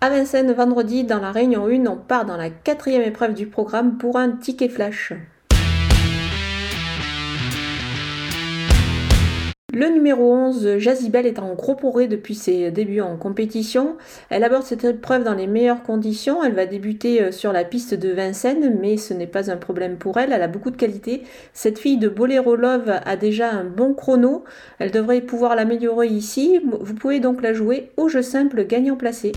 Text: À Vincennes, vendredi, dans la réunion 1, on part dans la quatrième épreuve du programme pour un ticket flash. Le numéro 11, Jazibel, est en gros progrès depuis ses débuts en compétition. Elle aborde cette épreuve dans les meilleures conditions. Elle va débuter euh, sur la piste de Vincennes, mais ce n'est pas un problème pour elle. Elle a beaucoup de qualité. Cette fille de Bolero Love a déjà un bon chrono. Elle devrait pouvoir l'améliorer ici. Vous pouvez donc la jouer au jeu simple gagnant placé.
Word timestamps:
À 0.00 0.10
Vincennes, 0.10 0.52
vendredi, 0.52 1.02
dans 1.02 1.18
la 1.18 1.32
réunion 1.32 1.66
1, 1.66 1.84
on 1.86 1.96
part 1.96 2.24
dans 2.24 2.36
la 2.36 2.50
quatrième 2.50 3.02
épreuve 3.02 3.34
du 3.34 3.48
programme 3.48 3.98
pour 3.98 4.16
un 4.16 4.30
ticket 4.30 4.68
flash. 4.68 5.12
Le 9.74 9.88
numéro 9.88 10.32
11, 10.32 10.78
Jazibel, 10.78 11.26
est 11.26 11.40
en 11.40 11.54
gros 11.54 11.74
progrès 11.74 12.06
depuis 12.06 12.36
ses 12.36 12.70
débuts 12.70 13.00
en 13.00 13.16
compétition. 13.16 13.96
Elle 14.30 14.44
aborde 14.44 14.62
cette 14.62 14.84
épreuve 14.84 15.24
dans 15.24 15.34
les 15.34 15.48
meilleures 15.48 15.82
conditions. 15.82 16.44
Elle 16.44 16.54
va 16.54 16.66
débuter 16.66 17.20
euh, 17.20 17.32
sur 17.32 17.52
la 17.52 17.64
piste 17.64 17.94
de 17.94 18.10
Vincennes, 18.10 18.78
mais 18.80 18.98
ce 18.98 19.14
n'est 19.14 19.26
pas 19.26 19.50
un 19.50 19.56
problème 19.56 19.96
pour 19.96 20.18
elle. 20.18 20.32
Elle 20.32 20.42
a 20.42 20.48
beaucoup 20.48 20.70
de 20.70 20.76
qualité. 20.76 21.24
Cette 21.54 21.80
fille 21.80 21.98
de 21.98 22.08
Bolero 22.08 22.54
Love 22.54 23.00
a 23.04 23.16
déjà 23.16 23.50
un 23.50 23.64
bon 23.64 23.94
chrono. 23.94 24.44
Elle 24.78 24.92
devrait 24.92 25.22
pouvoir 25.22 25.56
l'améliorer 25.56 26.06
ici. 26.06 26.60
Vous 26.80 26.94
pouvez 26.94 27.18
donc 27.18 27.42
la 27.42 27.52
jouer 27.52 27.90
au 27.96 28.08
jeu 28.08 28.22
simple 28.22 28.64
gagnant 28.64 28.96
placé. 28.96 29.32